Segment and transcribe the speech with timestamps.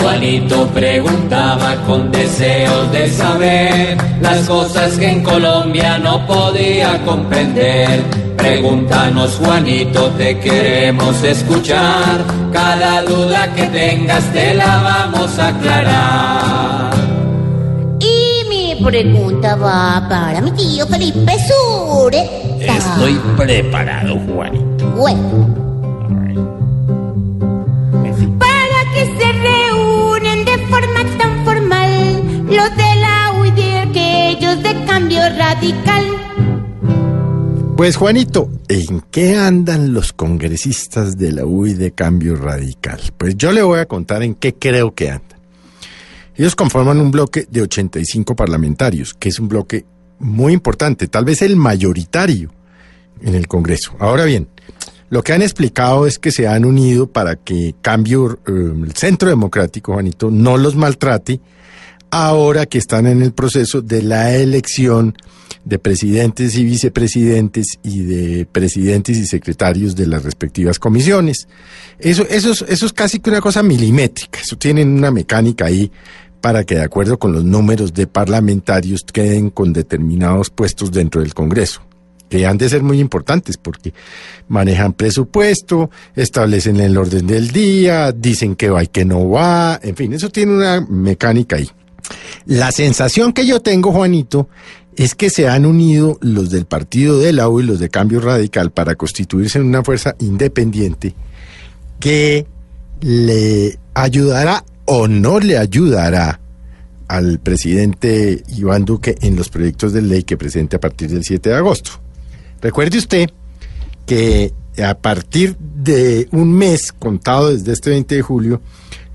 [0.00, 8.02] Juanito preguntaba con deseos de saber las cosas que en Colombia no podía comprender.
[8.36, 12.24] Pregúntanos Juanito, te queremos escuchar.
[12.52, 16.94] Cada duda que tengas te la vamos a aclarar.
[18.00, 22.28] Y mi pregunta va para mi tío Felipe Sure.
[22.58, 24.90] Estoy preparado, Juanito.
[24.96, 25.68] Bueno.
[37.78, 43.00] Pues Juanito, ¿en qué andan los congresistas de la UI de Cambio Radical?
[43.16, 45.38] Pues yo le voy a contar en qué creo que andan.
[46.34, 49.84] Ellos conforman un bloque de 85 parlamentarios, que es un bloque
[50.18, 52.50] muy importante, tal vez el mayoritario
[53.20, 53.92] en el Congreso.
[54.00, 54.48] Ahora bien,
[55.08, 59.28] lo que han explicado es que se han unido para que Cambio, eh, el Centro
[59.28, 61.40] Democrático, Juanito, no los maltrate
[62.10, 65.16] ahora que están en el proceso de la elección
[65.64, 71.48] de presidentes y vicepresidentes y de presidentes y secretarios de las respectivas comisiones.
[71.98, 75.90] Eso, eso, es, eso es casi que una cosa milimétrica, eso tienen una mecánica ahí
[76.40, 81.34] para que de acuerdo con los números de parlamentarios queden con determinados puestos dentro del
[81.34, 81.82] Congreso
[82.28, 83.94] que han de ser muy importantes porque
[84.48, 89.96] manejan presupuesto, establecen el orden del día, dicen que va y que no va, en
[89.96, 91.70] fin, eso tiene una mecánica ahí.
[92.48, 94.48] La sensación que yo tengo, Juanito,
[94.96, 98.22] es que se han unido los del partido de la U y los de Cambio
[98.22, 101.14] Radical para constituirse en una fuerza independiente
[102.00, 102.46] que
[103.02, 106.40] le ayudará o no le ayudará
[107.06, 111.50] al presidente Iván Duque en los proyectos de ley que presente a partir del 7
[111.50, 111.90] de agosto.
[112.62, 113.28] Recuerde usted
[114.06, 118.62] que a partir de un mes contado desde este 20 de julio,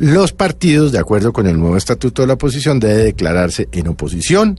[0.00, 4.58] los partidos, de acuerdo con el nuevo estatuto de la oposición, deben declararse en oposición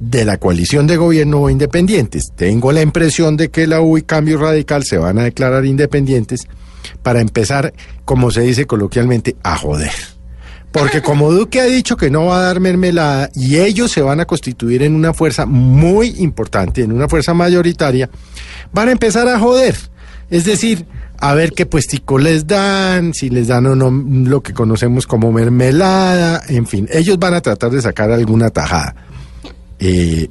[0.00, 2.32] de la coalición de gobierno o independientes.
[2.34, 6.48] Tengo la impresión de que la U y Cambio Radical se van a declarar independientes
[7.04, 7.74] para empezar,
[8.04, 9.92] como se dice coloquialmente, a joder.
[10.72, 14.18] Porque como Duque ha dicho que no va a dar mermelada y ellos se van
[14.18, 18.10] a constituir en una fuerza muy importante, en una fuerza mayoritaria,
[18.72, 19.76] van a empezar a joder.
[20.28, 20.86] Es decir,
[21.18, 25.32] a ver qué puestico les dan, si les dan o no lo que conocemos como
[25.32, 28.94] mermelada, en fin, ellos van a tratar de sacar alguna tajada.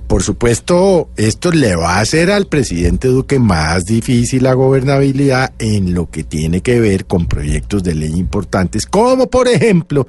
[0.07, 5.93] Por supuesto, esto le va a hacer al presidente Duque más difícil la gobernabilidad en
[5.93, 10.07] lo que tiene que ver con proyectos de ley importantes, como por ejemplo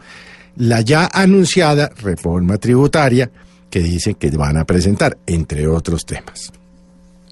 [0.57, 3.31] la ya anunciada reforma tributaria
[3.69, 6.51] que dice que van a presentar, entre otros temas.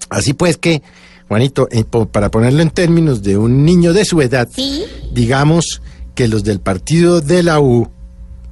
[0.09, 0.83] Así pues que,
[1.27, 4.83] Juanito, eh, po- para ponerlo en términos de un niño de su edad, Sí.
[5.11, 5.81] digamos
[6.13, 7.89] que los del partido de la U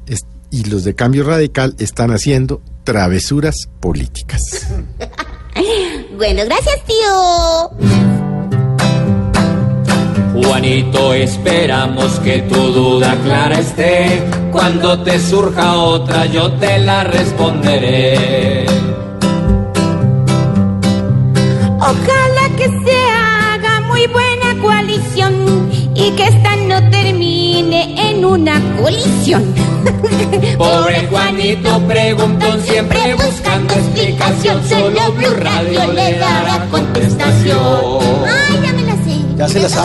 [0.08, 4.68] es- y los de Cambio Radical están haciendo travesuras políticas.
[6.16, 7.70] Bueno, gracias, tío.
[10.44, 14.24] Juanito, esperamos que tu duda clara esté.
[14.52, 18.66] Cuando te surja otra, yo te la responderé.
[21.80, 29.44] Ojalá que se haga muy buena coalición y que esta no termine en una colisión.
[30.58, 34.62] Pobre Juanito preguntón, siempre buscando explicación.
[34.68, 38.00] Solo Blue Radio le dará contestación.
[38.26, 39.22] Ay, ya me la sé.
[39.36, 39.76] Ya se las